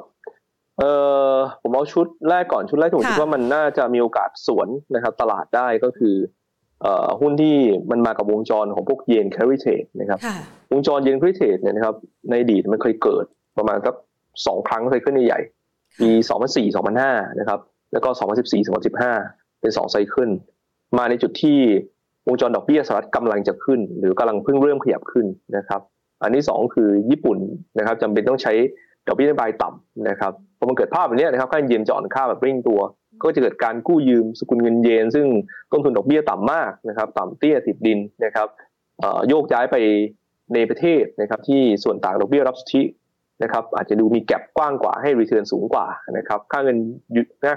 [0.78, 0.90] เอ่
[1.32, 6.14] อผมเอาชุดแรกก่อนชุดแรกผมคิดว่ามันน่าจะมีโอกาสสวนนะครับ ตลาดได้ก็คือ
[6.82, 7.56] เอ่อหุ้นที่
[7.90, 10.20] มันมากับวงจรของพวกเยนแคริเทดนะครับ
[10.72, 11.94] วงจรเย็นคริเทศเนี่ยนะครับ
[12.30, 13.24] ในอดีตมันเคยเกิด
[13.58, 13.94] ประมาณสัก
[14.46, 15.40] สองครั้งไซเคิลใหญ่
[16.00, 16.10] ปี
[16.50, 17.60] 2004 2005 นะครับ
[17.92, 18.08] แล้วก็
[18.44, 18.64] 2014
[19.06, 20.30] 2015 เป็นสองไซเคิล
[20.98, 21.58] มาในจุดที่
[22.28, 25.80] วงจรดอกเบี้ยสหรัฐกำลังจะขึ้น หรือกำลังเพิ่งเริ่มขยับขึ้นนะครับ
[26.22, 27.38] อันที่สองคือญี่ปุ่น
[27.78, 28.52] นะครับจำเป็นต้องใช้
[29.06, 32.80] ดอกเบี้ยนโยบายต่ำนะครับพอมันเกิดภาพแบบนี้นะครับค่าเยนจะอ่อนค่าแบบเร่งตัว
[33.22, 35.26] ก็จะเกิดการกู้ยืมสกุลเงินเยน ซึ่ง
[35.72, 38.48] ต้นทุนดอกเบี้ยต่ำมากนะครับ ต่ำเตี้ยติดดินนะครับ
[39.28, 39.76] โยกย้ายไป
[40.54, 42.82] ในประเทศนะครับที่ส่วนต่างดอกเบี้ยรับสุทธิ
[43.42, 46.76] นะครับอาจจะดูมีแกลบกว้างกว่าให้รีเทิร์นสูงกว่านะครับค่าเงิน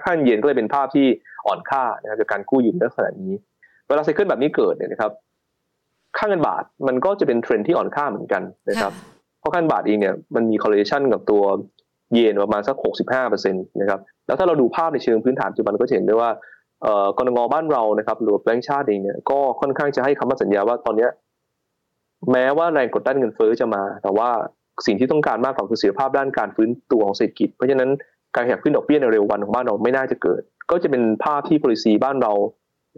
[0.05, 1.07] ค่าเงินเยนก็เลยเป็นภาพที่
[1.47, 3.33] อ่อนค่านะครับจากการกู้ยืมลักษณะนี้
[3.87, 5.11] เวลา cycle แบบนี้เกิดเนี่ยนะครับ
[6.17, 8.93] ค่าเงินบาทมันก็จะเป็นเทรนที่อ่อนค่าเหมือนกันนะครับ
[9.39, 11.43] เพราะค่าเงินบาทเองเนี่ยมันมี correlation กับตัว
[12.13, 12.75] เยนประมาณสัก
[13.23, 16.29] 65%นะครับแล้วถ้าเราดูภาพในเชิงพื้นฐานปัจจุบันก็เห็นได้ว่า
[17.17, 21.07] กนง.บ้านเรานะครับหรือแบงก์ชาติเองเนี่ยก็ค่อนข้างจะให้คำมั่นสัญญาว่าตอนนี้
[22.31, 24.29] แม้ว่าแรงกดดันเงินเฟ้อจะมา แต่ว่า
[24.85, 27.89] สิ่งที่ต้องการมากกว่าคือเสถียรภาพด้านการฟื้นตัวของเศรษฐกิจ เพราะฉะนั้น
[28.35, 32.33] การขยับขึ้นดอกเบี้ยในเร็ววันของบ้านเราไม่น่าจะเกิด ก็จะเป็นภาพที่ policy บ้านเรา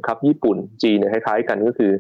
[0.08, 1.92] ครับญี่ปุ่นจีนเนี่ยคล้ายๆกันก็คือ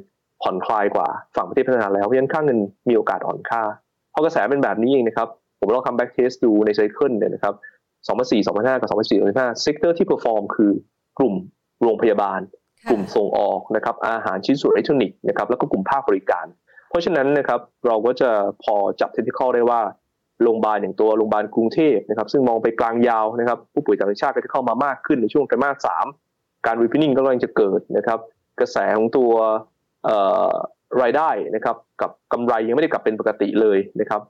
[0.41, 3.62] ผ่อนคลายกว่าฝั่งประเทศพัฒนาแล้วเพราะฉะนั้นค่าเงินมีโอกาสอ่อนค่า
[4.12, 5.27] เพราะกระแสเป็นแบบนี้เองนะครับ
[5.60, 7.53] ผมลองทำ backtest ดูใน cycle เนี่ยนะครับ
[8.08, 10.72] 2004 2005 กับ 2004 2005 sector ที่ perform คือ
[11.20, 11.34] กลุ่ม
[11.84, 12.39] โรงพยาบาล
[12.89, 16.64] กลุ่มส่งออกนะครับอาหารชิ้นส่วนอิเล็กทรอนิกส์นะครับแล้วก็กลุ่มภาคบริการเพ
[16.95, 18.29] ราะฉะนั้นนะครับเราก็จะ
[18.63, 19.81] พอจับเทคนิคได้ว่า
[20.43, 26.05] โรงพยาบาลอย่างตัวโรงพยาบาลกรุงเทพนะครับซึ่งมองไปกลางยาวนะครับผู้ป่วยต่างชาติก็จะเข้ามามากขึ้นในช่วงไตรมาสสาม
[26.65, 28.19] การรีพินิ่งก็กำลังจะเกิดนะครับ
[28.59, 29.31] กระแสของตัว
[31.01, 34.21] รายได้นะครับกับกำไรยังไม่ได้กลับเป็นปกติเลยนะครับ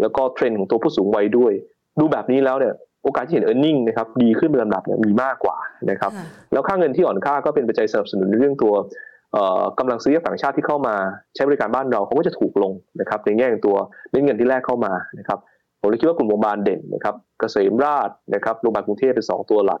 [0.00, 1.52] แล้วก็เทรนด์ของตัวผู้สูงวัยด้วย
[1.98, 2.74] ดูแบบนี้แล้วเนี่ย
[3.04, 5.56] โอกาสที่เห็น e a r n i n g นะครับดีขึ้นเป็นลำดับเนี่ยมีมากกว่า
[5.90, 6.12] นะครับ
[6.52, 8.72] แล้วค่าเงินที่อ่อนค่าก็เป็นปัจจัยสนับสนุนในเรื่องตัว
[9.78, 10.94] กำลังซื้อจากต่างชาติที่เข้ามา
[11.34, 13.76] ใช้บริการบ้านเราเขาก็จะถูกลงนะครับในแง่ของตัว
[14.10, 15.38] เเงินที่แรกเข้ามานะครับ
[15.80, 19.80] ผมเลยคิดว่ากลุ่มโรงพยาบาลเด่นนะครับเกษมราชนะครับโรงพยาบาลกรุงเทพเป็นสองตัวหลัก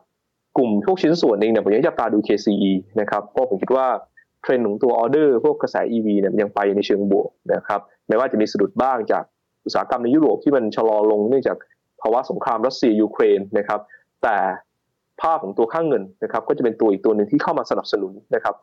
[0.56, 3.86] กลุ่มพวกชิ้นส่วนเองเนี่ยผมยังจับตาดู KCE นะครับเพราะผมคิดว่า
[4.42, 9.24] เทรนด์ของตัวออเดอร์พวกกระแส EV เนี่ยยังไปในเชิงบวกนะครับแม้ว่าจะมีสะดุดบ้างจาก
[9.64, 11.56] อุตสาหกรรมในยุโรปที่มันชะลอลงเนื่องจาก
[12.00, 13.80] ภาวะสงครามรัสเซียยูเครนนะครับ
[14.22, 14.36] แต่
[15.22, 18.54] ภาพของตัวค่างเงินนะครับก็จะเป็นตัวอีกตัวหนึ่งที่เข้ามาสนับสนุนนะครับ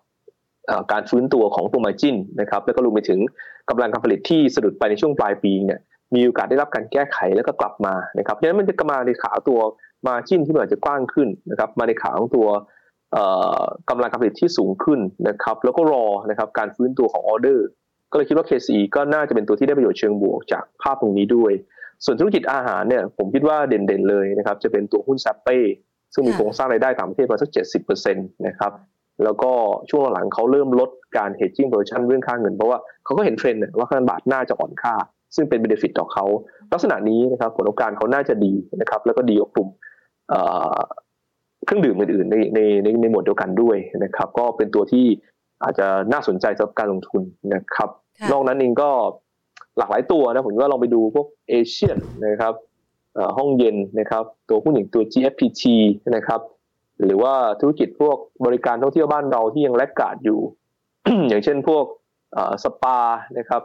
[0.92, 3.20] การฟื้นตัวของตัวมาจินนะครับแล้วก็รวมไปถึง
[3.70, 5.80] กำลังการผลิตที่สะดุดไปในช่วงปลายปีเนี่ย
[6.16, 9.60] มีโอกาสได้รับการแก้ไขแล้วก็กลับมานะครับดังนั้นมันจะกมาในขาตัว
[10.08, 12.48] มาจินที่มันอาจจะกว้างขึ้นนะครับมาในขาของตัว
[13.90, 17.68] กำลังการผลิตที่สูงขึ้นนะครับแล้วก็รอนะครับการฟื้นตัวของออเดอร์
[18.12, 21.52] ก็เลยคิดว่า KCE ก็น่าจะเป็นตัวที่ได้ประโยชน์เชิงบวกจากภาพตรงนี้ด้วย
[22.06, 25.58] ส่วนธุรกิจอาหารเนี่ยผมคิดว่าเด่นๆเลยนะครับจะเป็นตัวหุ้นซัปเป้
[26.14, 28.72] ซึ่งมีโครงสร้างรายได้ต่างประเทศประมาณสักเจ็ดสิบเปอร์เซ็นต์นะครับ
[29.24, 29.52] แล้วก็
[29.90, 34.96] ช่วงหลังเขาเริ่มลดการ hedging position เรื่องค่าเงิน เพราะว่าเขาก็เห็นเทรนด์ว่าค่าเงินบาทน่าจะอ่อนค่า
[35.36, 36.26] ซึ่งเป็น benefit ต่อเขา
[36.74, 39.70] ลักษณะนี้นะครับผลประกอบการเขาน่าจะดีนะครับแล้วก็ดีกว่ากลุ่ม
[41.66, 45.06] เครื่องดื่มอื่นๆในในในในหมวดเดียวกันด้วยนะครับ ก็เป็นตัวที่
[45.64, 47.22] อาจจะน่าสนใจสำหรับการลงทุน
[47.54, 47.90] นะครับ
[48.32, 48.90] นอกนั้นเองก็
[49.78, 52.54] หลากหลายตัวนะผมว่าลองไปดูพวกเอเชียนนะครับ
[53.38, 55.64] ห้องเย็นนะครับ ตัวหุ้นอย่างตัว GFPT
[56.16, 56.40] นะครับ
[57.06, 60.40] หรือว่าธุรกิจพวกบริการท่องเที่ยวบ้านเราที่ยังแลกขาดอยู่
[61.30, 61.86] อย่างเช่นพวก
[62.64, 63.00] สปา
[63.38, 63.62] นะครับ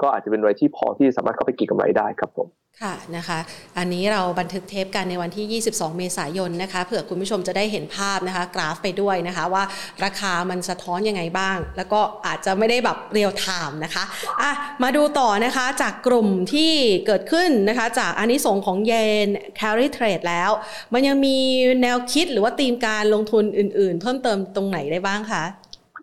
[0.00, 2.48] ก็อาจจะเป็นรายที่พอที่สามารถเข้าไปกินกำไรได้ครับผม
[2.82, 3.38] ค่ะนะคะ
[3.78, 9.64] อันนี้เราบันทึกเทปกันในวันที่ 22 เมษายนนะคะเผื่อคุณผู้ชมจะได้เห็นภาพนะคะ กราฟไปด้วยนะคะว่า
[10.04, 14.04] ราคามันสะท้อนยังไงบ้าง แล้วก็อาจจะไม่ได้แบบเรียลไทม์นะคะ
[14.42, 14.50] อะ
[14.82, 16.72] มาดูต่อนะคะจากกลุ่มที่
[17.06, 18.92] เกิดขึ้นนะคะจากอันนี้ส่งของเย
[19.26, 19.28] น
[19.60, 20.50] carry trade แล้ว
[20.92, 21.36] มันยังมี
[21.82, 25.44] แนวคิดหรือว่าธีมการลงทุนอื่นๆ เพิ่มเติมตรงไหนได้บ้างคะ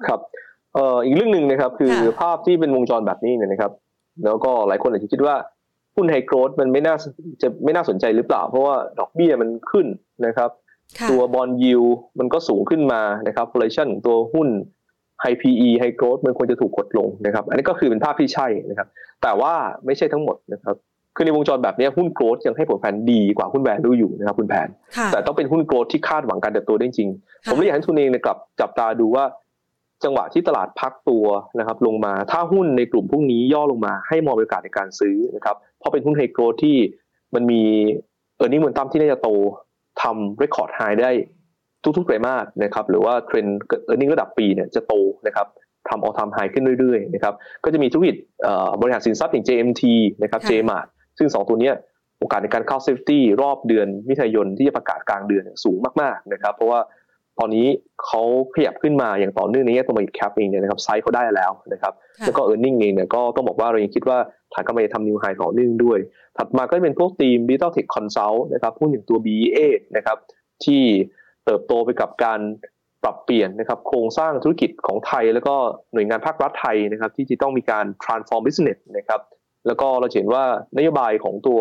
[0.08, 0.20] ครับ
[0.74, 3.72] เอ่ออีกเรื่องหนึ่งนะครับคือภาพที่เป็นวงจรแบบนี้เนี่ยนะครับ
[4.26, 5.36] แล้วก็หลายคนอาจจะคิดว่า
[5.95, 6.95] หุ้นไฮโกรดมันไม่น่า
[7.41, 9.88] จะไม่น่าสนใจหรือเปล่า เพราะว่าดอกเบี้ยมันขึ้น
[10.25, 10.49] นะครับ
[11.12, 11.84] ตัวบอลยิว
[12.19, 14.47] มันก็สูงขึ้นมานะครับ v a l u a t i o n ของตัวหุ้น
[15.21, 18.88] ไฮ PE ไฮโกรดมันควรจะถูกกดลงนะครับ อันนี้ก็คือเป็นภาพที่ใช่นะครับ
[19.23, 19.54] แต่ว่า
[19.86, 20.75] ไม่ใช่ทั้งหมดนะครับ
[21.15, 24.67] คือในวงจรแบบนี้หุ้นโกรดยังให้ผลแผนดีกว่าหุ้นแวลูอยู่นะครับคุณแผน
[25.12, 27.10] แต่ต้องเป็นหุ้นโกรดที่คาดหวังการเติบโตได้จริง
[27.45, 29.23] ผมเลยอยากให้ทุนเองกลับจับตาดูว่า
[30.04, 31.26] จังหวะที่ตลาดพักตัว
[31.60, 36.78] นะครับลงมาถ้าหุ้นในกลุ่มพวกนี้ย่อลงมาให้มองโอกาสในการซื้อนะครับเพราะเป็นหุ้นไฮโกรที่
[37.36, 37.62] มันมี
[38.38, 39.30] earning momentum ที่น่าจะโต
[40.02, 41.12] ทำ record high ได้
[41.98, 44.94] ทุกๆไตรมาสนะครับหรือว่า trend earning ระดับปีเนี่ยจะโต
[45.28, 45.48] นะครับ
[45.90, 47.34] ทำ all time high ขึ้นเรื่อยๆนะครับ
[47.64, 48.16] ก็จะมีธุรกิจ
[48.82, 49.84] บริหารสินทรัพย์อย่าง JMT
[50.24, 50.88] นะครับ JMart
[51.18, 51.72] ซึ่ง 2 ตัวนี้
[52.20, 56.80] โอกาสในการเข้า SET50รอบเดือนมิถุนายนที่จะประกาศกลางเดือนสูงมากๆนะครับเพราะว่า
[57.39, 57.67] ตอนนี้
[58.06, 58.22] เขา
[58.56, 61.94] ขยับขึ้นมาอย่างต่อเนื่องในแง่ตัว market cap เองเนี่ยนะครับไซส์เขาได้แล้วนะครับ
[62.26, 64.17] แล้วก็ e a r n i n g เองเนี่ยก็ต้องบอกว่าเรายังคิดว่า
[64.54, 66.00] ฐานกำไรทำนิวไฮต่อเนื่องด้วย
[66.38, 69.60] ถัดมาก็เป็นพวกทีม Digital Tech Consult นะครับหุ้นอย่างตัว BEA
[69.98, 70.17] นะครับ
[70.65, 70.82] ที่
[71.46, 72.39] เติบโตไปกับการ
[73.04, 75.56] ปรับเปลี่ยนนะครับโครงสร้างธุรกิจของไทย แล้วก็
[75.94, 79.22] หน่วยงานภาครัฐไทยนะครับที่จะต้องมีการ transform business นะครับ
[79.67, 80.44] แล้วก็เราเห็นว่า
[80.78, 81.60] นโยบายของตัว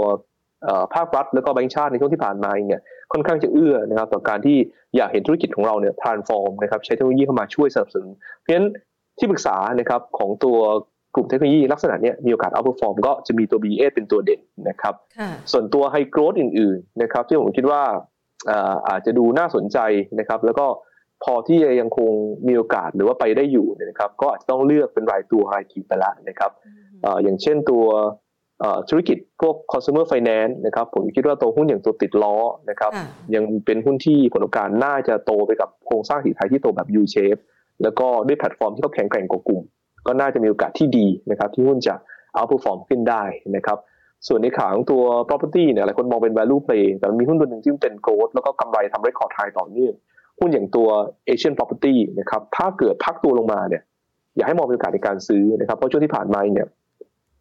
[0.94, 4.56] ภาครัฐแล้วก็แบงก์ชาติในช่วงที่ผ่านมาเนี่ยค่อนข้างจะเอื้อนะครับต่อการที่
[4.96, 8.68] อยากเห็นธุรกิจของเราเนี่ย transform นะครับใช้เทคโนโลยีเข้ามาช่วยสนับสนุนเพราะฉะนั้น
[9.18, 10.58] ที่ปรึกษานะครับของตัว
[11.14, 14.94] กลุ่มเทคโนโลยีลักษณะนี้มีโอกาส outperform ก็จะมีตัว BA เป็นตัวเด่นนะครับ
[15.52, 17.82] ส่วนตัว high growth อื่นๆนะครับที่ผมคิดว่า
[18.88, 19.78] อาจจะดูน่าสนใจ
[20.18, 20.66] นะครับ แล้วก็
[21.24, 22.10] พอที่จะยังคง
[22.48, 26.50] มีโอกาสหรือว่าไปได้อยู่นะครับ ก็อาจจะต้องเลือกเป็นรายตัวรายทีไปละนะครับ
[27.22, 27.84] อย่างเช่นตัว
[28.88, 32.36] ธุรกิจพวก consumer finance นะครับผมคิดว่าตัวหุ้นอย่างตัวติดล้อ
[32.70, 32.92] นะครับ
[33.34, 37.40] ยังเป็นหุ้นที่ผลประกอบน่าจะโตไปกับโครงสร้างสีไทยที่โตแบบ U shape
[37.82, 39.62] แล้วก็ด้วยแพลตฟอร์มที่เขาแข็งแกร่งกว่ากลุ่ม
[40.06, 41.94] ก็น่าจะมีโอกาสที่ดีนะครับที่หุ้นจะ
[42.36, 43.24] outperform ขึ้นได้
[43.56, 43.78] นะครับ
[44.28, 49.94] ส่วนในขาของตัว property เนี่ยหลายคนมองเป็น value play แต่มีหุ้นตัวหนึ่งที่เป็น growth แล้วก็กำไรทำ record high ต่อเนื่อง
[50.40, 50.88] หุ้นอย่างตัว
[51.28, 53.82] Asian Property นะครับถ้าเกิดพักตัวลงมาเนี่ย
[54.36, 56.68] อยากให้มองเป็นโอกาสในการซื้อนะครับเพราะช่วงที่ผ่านมาเนี่ย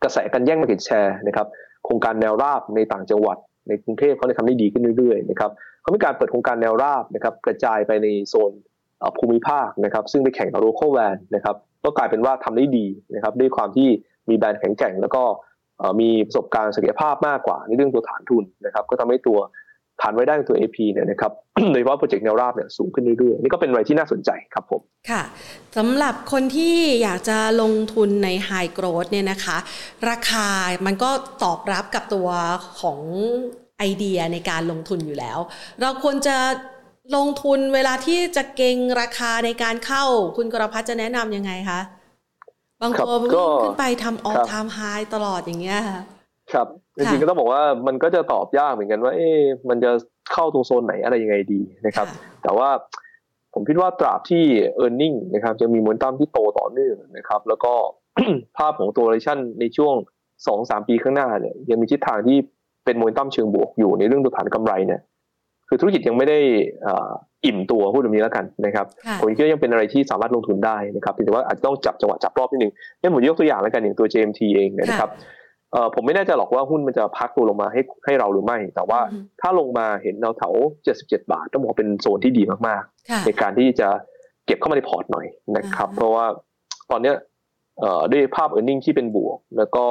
[0.04, 1.48] กระแสการแย่งมาเก็ตแชร์นะครับ
[1.86, 8.52] โครงการแนวราบในต่างจังหวัด ในกรุงเทพเขาได้ทำได้ดีขึ้นเรื่อยๆนะครับเขามีการเปิดโครงการแนวราบนะครับกระจายไปในโซน
[9.18, 12.86] ภูมิภาคนะครับซึ่งไปแข่งกับ local brand นะครับก็กลายเป็นว่าทำได้ดี
[13.16, 13.90] นะครับด้วยความที่
[14.30, 15.24] มีแบรนด์แข็งแกร่ง แล้วก็
[16.00, 19.38] มีประสบการณ์ศักยภาพมากกว่าในเรื่องตัวฐานทุนนะครับก็ทำให้ตัว
[20.02, 21.32] ฐานรายได้ตัว AP เนี่ยนะครับ
[21.72, 25.22] โดยเฉพาะ project แนวราบเนี่ยสูงขึ้นเรื่อยๆนี่ก็เป็นอะไรที่น่าสนใจครับผม ค่ะ
[25.78, 29.58] สำหรับคนที่อยากจะลงทุนใน high growth เนี่ยนะคะ
[30.10, 30.48] ราคา
[30.86, 31.10] มันก็
[31.44, 32.30] ตอบรับกับตัว
[32.82, 33.00] ของ
[33.78, 35.40] ไอเดียในการลงทุนอยู่แล้ว
[35.82, 36.38] เราควรจะ
[37.16, 40.04] ลงทุนเวลาที่จะเก็งราคาในการเข้า
[40.38, 41.82] คุณกรพัฒจะแนะนำยังไงคะ
[42.82, 43.32] บางตัววิ่ง
[43.64, 44.80] ขึ้นไปทำ all time high
[45.14, 46.02] ตลอดอย่างเงี้ยค่ะ
[46.54, 49.92] ครับจริงๆก็ต้องบอกว่ามันก็จะตอบยากเหมือนกันว่า เอ๊ะมันจะ
[50.34, 52.08] เข้าตรงโซนไหนอะไรยังไงดีนะครับ
[52.44, 52.70] แต่ว่า
[53.54, 54.44] ผมคิดว่าตราบที่
[54.84, 57.74] e a r n i n g นะครับจะมีมูลตั้มที่โตต่อเนื่องนะครับ แล้วก็
[58.58, 59.96] ภาพของตัวเรชั่นในช่วง
[60.48, 62.38] สองสามปีข้างหน้าเนี่ยยังมีทิศทางที่
[62.86, 65.02] เป็นมูลตั้มเชิงบวกอยู่ในเรื่องตัวฐานกำไรเนี่ย
[65.68, 66.40] คือธุรกิจยังไม่ได้
[67.46, 68.86] อิ่มตัวพูดแบบนี้แล้วกันนะครับ
[69.20, 75.10] ผมคิดว่ายังเป็นอะไรที่สามารถลงทุนได้นะครับแต่ว่าอาจจะต้องจับจังหวะจับรอบนิดนึงนี่ผมยกตัวอย่างแล้วกันอย่างตัว JMT เองนะครับ
[75.72, 79.00] เออผมไม่แน่ใจหรอกว่าหุ้นมันจะพักตัวลงมาให้ให้เราหรือไม่ แต่ว่า
[79.42, 80.54] ถ้าลงมาเห็นเราแถว
[80.94, 83.90] 77 บาท ต้องบอกเป็นโซนที่ดีมากๆ ในการที่จะ
[84.46, 85.26] เก็บเข้ามาในพอร์ตหน่อย
[85.58, 86.26] นะครับ เพราะว่า
[86.92, 87.16] ตอนเนี้ย
[87.80, 89.86] เอ่อด้วยภาพ e a r n i n g ที่เป็นบวก แล้วก็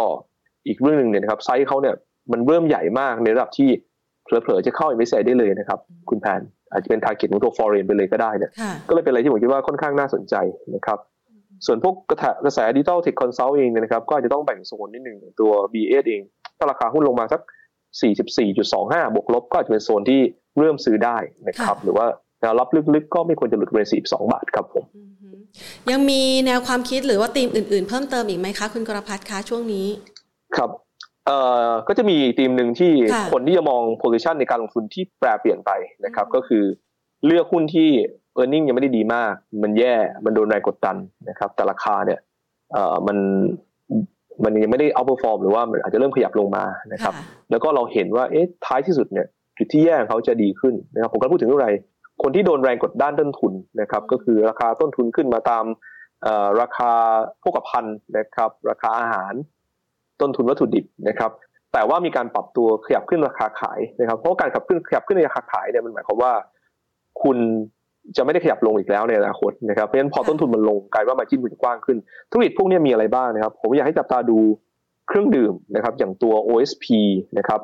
[0.67, 1.95] อีกเรื่องหนึ่งเนี่ยนะครับไซส์เขาเนี่ย
[2.33, 3.69] มันเริ่มใหญ่มากในระดับที่
[4.25, 6.41] เผลอๆจะเข้า index ได้เลยนะครับ คุณแพน
[6.73, 8.51] อาจจะเป็น target ของตัว foreign ไปเลยก็ได้เนี่ย
[8.89, 10.35] ก็เลยเป็นอะไรที่ผมคิดว่าค่อนข้างน่าสนใจ
[10.75, 10.99] นะครับ
[11.67, 12.13] ส่วนพวกก
[12.47, 16.23] ระแส digital tech consult เองเนี่ยนะครับก็อาจจะต้องแบ่งโซนนิดหนึ่งตัว BE8 เอง
[16.59, 17.41] ถ้าราคาหุ้นลงมาสัก
[18.29, 20.21] 44.25 บวกลบก็อาจจะเป็นโซนที่
[20.59, 21.17] เริ่มซื้อได้
[21.49, 22.07] นะครับหรือว่า
[22.41, 24.85] แนวรับลึกๆ ก็ไม่ควรจะหลุดบริเวณ42 บาทครับผม
[25.91, 29.87] ยังมีแนวความคิดหรือว่าธีมอื่นๆ เพิ่มเติมอีกไหมคะ คุณกรพัฒน์คะช่วงนี้
[30.57, 30.71] ครับ
[31.27, 32.93] เอ่อก็จะมีธีมหนึ่งที่
[33.33, 35.71] คนที่จะมอง position ในการลงทุนที่แปรเปลี่ยนไป
[36.05, 36.65] นะครับ ก็คือ
[37.27, 37.91] เลือกหุ้นที่
[38.43, 40.97] e a r n i n g ยังไม่ได้ดีมาก มันแย่ มันโดนแรงกดดัน
[41.29, 42.19] นะครับ แต่ราคาเนี่ย
[42.73, 43.19] เอ่อมัน
[44.45, 47.15] มันยังไม่ได้ outperform หรือว่ามันอาจจะเริ่มขยับลงมานะครับ
[47.51, 49.27] แล้วก็เราเห็นว่าเอ๊ะท้ายที่สุดเนี่ย
[49.59, 51.73] จุดที่แย่เขาจะดีขึ้นนะครับ ผมก็พูดถึงเรื่องอะไร
[52.23, 55.65] คนที่โดนแรงกดด้านต้นทุนนะครับ ก็คือราคาต้นทุนขึ้นมาตาม
[56.61, 56.93] ราคา
[57.43, 57.87] พวกพัน
[58.19, 59.35] นะครับ ราคาอาหาร
[60.21, 61.31] ต้นทุนวัตถุดิบนะครับ
[61.73, 66.33] แต่ว่ามีการปรับตัวขยับขึ้นราคาขายนะครับ เพราะการขับขึ้นขยับขึ้นในราคาขายเนี่ยมันหมายความว่า
[67.23, 67.39] คุณ
[68.17, 71.99] จะไม่ได้ขยับลงอีกแล้วในอนาคตนะครับเพราะฉะนั้นพอต้นทุนมันลงกลายว่ามาจิ้นมันกว้างขึ้น
[72.31, 74.39] ธุรกิจพวกนี้มีอะไรบ้างนะครับ ผมอยากให้จับตาดู
[75.09, 76.87] เครื่องดื่มนะครับ อย่างตัว OSP
[77.39, 77.61] นะครับ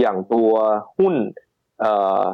[0.00, 0.50] อย่างตัว
[0.98, 1.14] หุ้น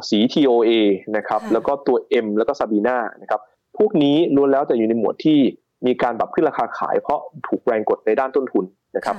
[0.09, 0.71] สี TOA
[1.17, 3.41] นะครับ แล้วก็ตัว M แล้วก็ซาบีนานะครับ
[3.77, 5.39] พวกนี้ล้วนแล้วแต่อยู่ในหมวดที่
[5.85, 8.65] มีการปรับขึ้นราคาขายเพราะถูกแรงกดในด้านต้นทุน
[8.95, 9.15] นะครับ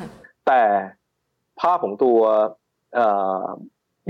[0.46, 0.61] แต่
[1.61, 2.18] ภาพของตัว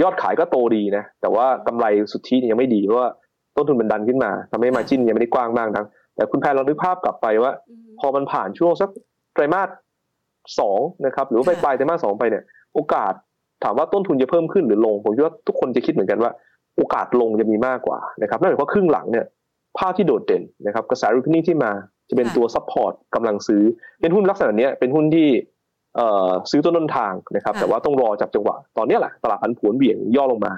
[0.02, 3.10] ยอดขายก็โตดีนะ แต่ว่ากำไรสุทธิยังไม่ดีเพราะว่า
[3.56, 5.84] ต้นทุนมันดันขึ้นมาทำให้ margin ยังไม่ได้กว้างมากนัก
[6.16, 7.52] แต่คุณแพนลองนึกภาพกลับไปว่า
[8.00, 8.88] พอมันผ่านช่วงสัก
[9.34, 9.68] ไตรมาส
[10.60, 12.42] สองนะครับหรือว่าไปปลายไตรมาสสองไปเนี่ย
[12.74, 13.12] โอกาส
[13.64, 16.32] ถามว่าต้นทุนจะเพิ่มขึ้นหรือลงผมคิดว่าทุกคนจะคิดเหมือนกันว่า
[16.76, 19.26] โอกาสลงจะมีมากกว่านะครับนั่นหมายความว่าครึ่งหลังเนี่ย
[19.78, 21.70] ภาพที่โดดเด่นนะครับกระแส reopening ที่มา
[22.08, 23.62] จะเป็นตัว support กำลังซื้อ
[24.00, 25.28] เป็นหุ้นลักษณะนี้เป็นหุ้นที่
[26.50, 30.52] ซื้อต้นต้นทางนะครับ แต่ว่าต้องรอจับจังหวะ ตอนนี้แหละตลาดผันผวนเหวี่ยงย่อลงมา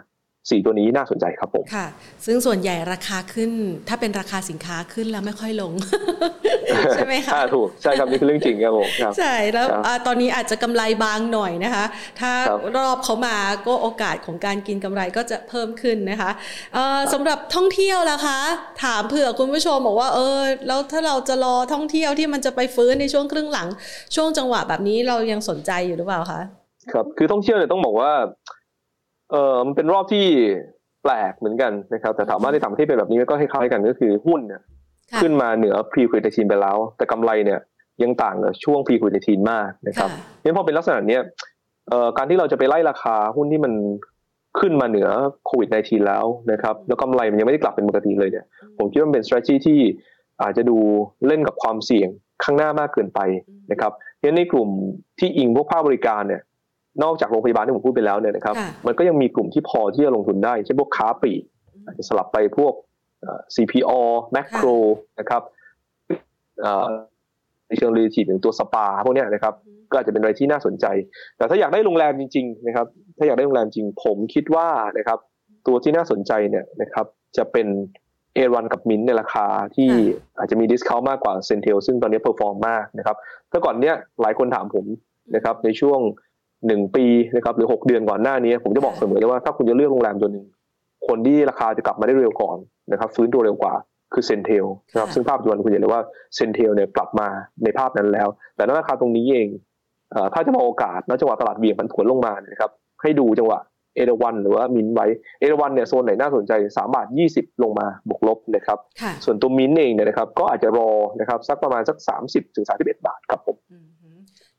[0.50, 1.86] สี่ตัวนี้น่าสนใจครับผมค่ะ
[2.26, 3.50] ซึ่งส่วนใหญ่ราคาขึ้น
[3.88, 5.72] ถ้าเป็นราคาสินค้าขึ้นแล้วไม่ค่อยลง
[6.94, 9.66] ใช่ไหมคะถูกใช่ครับนี่คือเรื่องจริงครับผมใช่แล้ว
[10.06, 11.84] ตอนนี้อาจจะกำไรบางหน่อยนะคะ
[12.20, 12.32] ถ้า
[12.76, 16.30] รอบเขามาก็โอกาสของการกินกำไรก็จะเพิ่มขึ้นนะคะ
[17.12, 18.38] สำหรับท่องเที่ยวล่ะคะ
[18.84, 23.68] ถามเผื่อคุณผู้ชมบอกว่าเออแล้วถ้าเราจะรอท่องเที่ยวที่มันจะไปฟื้นในช่วงครึ่งหลัง
[24.14, 26.40] ช่วงจังหวะแบบนี้เรายังสนใจอยู่หรือเปล่าคะ
[26.92, 28.10] ครับคือท่องเที่ยวเนี่ยต้องบอกว่า
[29.30, 30.26] เออมันเป็นรอบที่
[31.02, 34.62] แปลกเหมือนกันนะครับ แต่ถามว่าในต่างประเทศเป็นแบบนี้ก็คล้ายๆกันก็คือหุ้นเนี่ย
[35.20, 37.60] ขึ้นมาเหนือพรีควิดทีนไปแล้ว แต่กำไรเนี่ย
[38.02, 40.10] ยังต่างกับช่วงพรีควิดทีนมากนะครับ
[40.40, 41.18] เพราะพอเป็นลักษณะนี้
[42.16, 43.72] การที่เราจะไปไล่ราคาหุ้นที่มัน
[44.60, 45.08] ขึ้นมาเหนือ
[45.46, 48.44] โควิด -19 แล้วนะครับ แล้วกำไรมันยังไม่ได้กลับเป็นปกติเลยเนี่ย
[48.78, 49.78] ผมคิดว่าเป็น strategy ที่
[50.42, 50.78] อาจจะดู
[51.26, 52.08] เล่นกับความเสี่ยง
[52.44, 53.20] ข้างหน้า มากเกินไป
[53.72, 54.68] นะครับเพราะในกลุ่ม
[55.18, 56.42] ที่อิงพวกภาคบริการเนี่ย
[57.02, 58.54] นอกจากโรงพยาบาลที่ผมพูดไปแล้วเนี่ยนะครับ
[58.86, 61.42] มันก็ยังมีกลุ่มที่พอที่จะลงทุนได้ เช่นพวกค้าปลีก
[61.84, 62.72] อาจจะสลับไปพวก
[63.54, 63.90] CPO
[64.34, 64.76] Macro
[65.20, 65.42] นะครับ
[67.68, 69.54] ในเชิงรีทีถึงตัวสปาพวกนี้นะครับ
[69.90, 70.86] ก็อาจจะเป็นอะไรที่น่าสนใจ
[71.36, 72.86] แต่ถ้าอยากได้โรงแรมจริง ๆ นะครับ
[73.18, 75.18] ถ้าอยากได้โรงแรมจริง ผมคิดว่านะครับ
[75.66, 77.06] ตัวที่น่าสนใจเนี่ยนะครับ
[77.36, 77.66] จะเป็น
[78.34, 79.90] เอราวัณกับมินในราคาที่
[80.38, 83.16] อาจจะมี discount มากกว่า CENTEL ซึ่งตอนนี้ perform มากนะครับ
[83.52, 84.84] ถ้าก่อนเนี้ยหลายคนถามผม
[85.34, 86.00] นะครับ ในช่วง
[86.66, 87.04] หนึ่งปี
[87.36, 90.46] นะครับหรือหกเดือนก่อนหน้านี้ ผมจะบอกเสมอเลยว่าถ้าคุณจะเลือกโรงแรมตัวหนึ่ง
[91.06, 92.56] คนที่ราคาจะกลับมาได้เร็วก่อน
[92.92, 93.74] นะครับฟื้นตัวเร็วกว่า
[94.14, 96.02] คือ CENTEL นะครับซึ่งภาพปัจจุบันคุณเห็นเลยว่า
[96.34, 97.28] CENTEL เนี่ยกลับมา
[97.64, 99.48] ในภาพนั้นแล้ว แต่ในราคาตรงนี้เอง
[100.34, 102.70] ถ้าจะมองโอกาสแล้วจังหวะตลาดเหวี่ยงผันผวนลงมานะครับ
[103.02, 103.58] ให้ดูจังหวะ
[103.96, 105.06] เอราวัณหรือว่ามินไว้
[105.40, 108.78] เอราวัณเนี่ยโซนไหนน่าสนใจสามบาทยี่สิบลงมาบวกลบนะครับ
[109.24, 110.90] ส่วนตัวมินเองเนี่ยนะครับก็อาจจะรอ
[111.20, 113.56] นะครับสักประมาณสักสามสิบถึงสามสิบเอ็ดบาทครับผม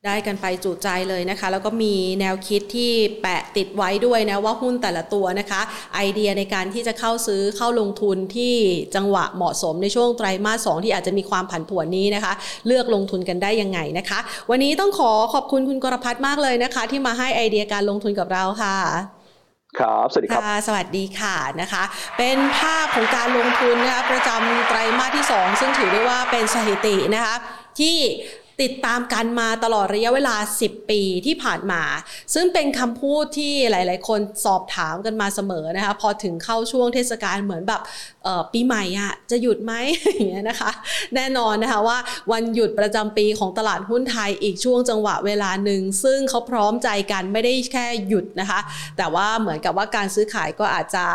[0.06, 5.62] ได้กันไปจุใจเลยนะคะ แล้วก็มีแนวคิดที่แปะติดไว้ด้วยนะว่าหุ้นแต่ละตัวนะคะ
[5.96, 8.56] ไอเดียในการที่จะเข้าซื้อเข้าลงทุนที่
[8.96, 12.34] จังหวะเหมาะสมในช่วงไตรมาสสที่อาจจะมีความผันผวนนี้นะคะ
[12.68, 18.78] เลือกลงทุนกันได้ยังไงนะคะ วันนี้ต้องขอขอบคุณคุณกรพัฒน์มากเลยนะคะ ที่มาให้ไอเดียการลงทุนกับเราค่ะ
[19.80, 21.84] ครับ สวัสดีครับ สวัสดีค่ะนะคะ
[22.18, 27.36] เป็นภาพของการลงทุนนะคะประจำไตรมาสที่ 2 ซึ่งถือได้ว่าเป็นสถิตินะคะ
[27.80, 27.98] ที่
[28.62, 31.82] ติดตามกันมาตลอดระยะเวลา 10 ปีที่ผ่านมา
[32.34, 37.82] ซึ่งเป็นคำพูดที่หลาย ๆ คนสอบถามกันมาเสมอนะคะ พอถึงเข้าช่วงเทศกาลเหมือนแบบ
[38.54, 39.74] ปีใหม่อะจะหยุดไหม
[40.16, 40.72] อย่างเงี้ยนะคะ
[41.16, 41.98] แน่นอนนะคะว่า
[42.32, 48.60] วันหยุดประจำปีของตลาดหุ้นไทยอีกช่วงจังหวะเวลาหนึ่ง ซึ่งเขาพร้อมใจกันไม่ได้แค่หยุดนะคะ
[48.98, 51.06] แต่ว่าเหมือนกับว่าการซื้อขายก็อาจจะ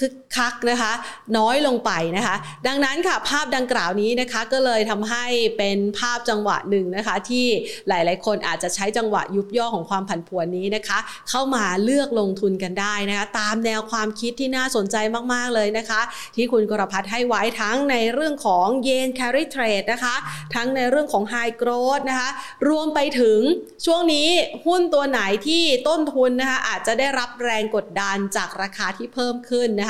[0.00, 0.92] คึกคักนะคะ
[1.38, 2.36] น้อยลงไปนะคะ
[2.66, 5.24] ดังนั้นค่ะภาพดังกล่าวนี้นะคะก็เลยทำให้
[5.58, 7.46] เป็นภาพจังหวะหนึ่งนะคะ ที่
[7.88, 10.98] หลาย ๆ คนอาจจะใช้จังหวะยุบย่อของความผันผวนนี้นะคะ
[11.30, 14.96] เข้ามาเลือกลงทุนกันได้นะคะ ตามแนวความคิดที่น่าสนใจ
[15.32, 16.00] มาก ๆ เลยนะคะ
[16.36, 20.16] ที่คุณกรพัฒน์ให้ไว้ทั้งในเรื่องของเยนแคริเทรดนะคะ
[20.54, 22.30] ทั้งในเรื่องของไฮโกรดนะคะ
[22.68, 23.38] รวมไปถึง
[23.86, 24.28] ช่วงนี้
[24.66, 29.88] หุ้นตัวไหนที่ต้นทุนนะคะอาจจะได้รับแรงกดดันจากราคาที่เพิ่มขึ้นนะ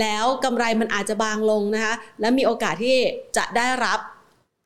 [0.00, 2.96] แล้วกำไรมันอาจจะบางลงนะคะ และมีโอกาสที่
[3.36, 3.98] จะได้รับ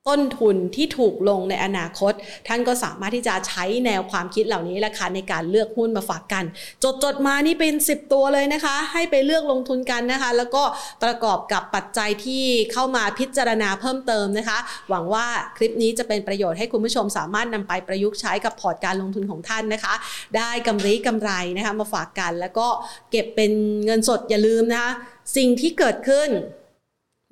[0.08, 2.12] ต้นทุนที่ถูกลงในอนาคต
[2.48, 6.44] ท่านก็สามารถที่จะใช้แนวความคิดเหล่านี้แหละค่ะในการเลือกหุ้นมาฝากกัน
[6.82, 10.62] จดจดมานี่เป็น 10 ตัวเลยนะคะ ให้ไปเลือกลงทุนกันนะคะ แล้วก็
[11.04, 14.58] ประกอบกับปัจจัยที่เข้ามาพิจารณาเพิ่มเติมนะคะ
[14.90, 19.94] หวังว่าคลิปนี้จะเป็นประโยชน์ให้คุณผู้ชมสามารถนำไปประยุกต์ใช้กับพอร์ตการลงทุนของท่านนะคะ
[20.36, 22.66] ได้กำไรกำไรนะคะมาฝากกัน แล้วก็
[23.10, 23.52] เก็บเป็น
[23.84, 24.90] เงินสดอย่าลืมนะคะ
[25.36, 26.30] สิ่งที่เกิดขึ้น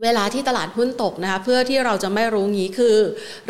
[0.02, 2.96] เวลาที่ตลาดหุ้นตกนะคะเพื่อที่เราจะไม่รู้งี้คือ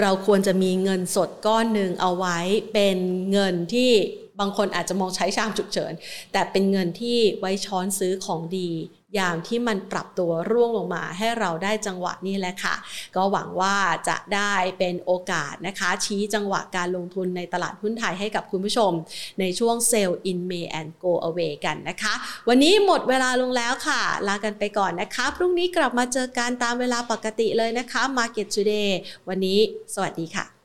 [0.00, 2.38] เราควรจะมีเงินสดก้อนหนึ่งเอาไว้
[2.74, 2.98] เป็น
[3.32, 3.90] เงินที่
[4.40, 5.92] บางคนอาจจะมองใช้ชามฉุกเฉิน
[6.32, 8.70] แต่เป็นเงินที่ไว้ช้อนซื้อของดี
[9.18, 12.74] ยามที่มันปรับตัวร่วงลงมาให้เราได้จังหวะนี้แหละค่ะ
[13.16, 13.76] ก็หวังว่า
[14.08, 18.92] จะได้เป็นโอกาสนะคะ ชี้จังหวะการลงทุนในตลาดหุ้นไทยให้กับคุณผู้ชม
[19.40, 22.14] ในช่วงเซลล์ in May and go away กันนะคะ
[22.48, 28.90] วันนี้หมดเวลาลงแล้วค่ะ ลากันไปก่อนนะคะ พรุ่งนี้กลับมาเจอกันตามเวลาปกติเลยนะคะ Market Today
[29.28, 29.58] วันนี้
[29.94, 30.57] สวัสดีค่ะ